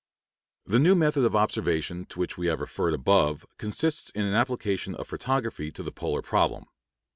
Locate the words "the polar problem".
5.83-6.65